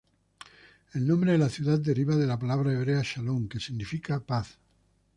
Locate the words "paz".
4.19-4.57